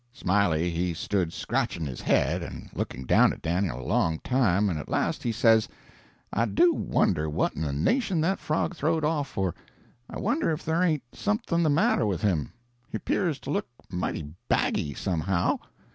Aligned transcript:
"Smiley 0.13 0.71
he 0.71 0.95
stood 0.95 1.31
scratching 1.31 1.85
his 1.85 2.01
head 2.01 2.41
and 2.41 2.71
looking 2.73 3.05
down 3.05 3.31
at 3.31 3.43
Dan'l 3.43 3.79
a 3.79 3.85
long 3.85 4.17
time, 4.21 4.67
and 4.67 4.79
at 4.79 4.89
last 4.89 5.21
he 5.21 5.31
says, 5.31 5.69
'I 6.33 6.45
do 6.45 6.73
wonder 6.73 7.29
what 7.29 7.53
in 7.53 7.61
the 7.61 7.71
nation 7.71 8.19
that 8.21 8.39
frog 8.39 8.75
throw'd 8.75 9.05
off 9.05 9.27
for 9.27 9.53
I 10.09 10.17
wonder 10.17 10.49
if 10.49 10.65
there 10.65 10.81
ain't 10.81 11.03
something 11.13 11.61
the 11.61 11.69
matter 11.69 12.07
with 12.07 12.23
him 12.23 12.51
he 12.89 12.97
'pears 12.97 13.37
to 13.41 13.51
look 13.51 13.67
mighty 13.91 14.23
baggy, 14.49 14.95
somehow.' 14.95 15.59